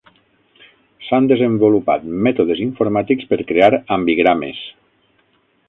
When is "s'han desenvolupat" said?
1.07-2.07